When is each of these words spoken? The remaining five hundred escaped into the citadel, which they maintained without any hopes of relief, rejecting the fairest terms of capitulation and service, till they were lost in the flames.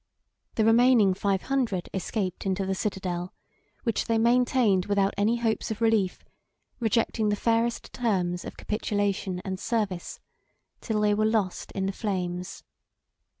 The 0.55 0.65
remaining 0.65 1.13
five 1.13 1.43
hundred 1.43 1.87
escaped 1.93 2.47
into 2.47 2.65
the 2.65 2.73
citadel, 2.73 3.35
which 3.83 4.05
they 4.05 4.17
maintained 4.17 4.87
without 4.87 5.13
any 5.15 5.37
hopes 5.37 5.69
of 5.69 5.79
relief, 5.79 6.25
rejecting 6.79 7.29
the 7.29 7.35
fairest 7.35 7.93
terms 7.93 8.43
of 8.43 8.57
capitulation 8.57 9.43
and 9.45 9.59
service, 9.59 10.19
till 10.79 11.01
they 11.01 11.13
were 11.13 11.25
lost 11.25 11.71
in 11.73 11.85
the 11.85 11.91
flames. 11.91 12.63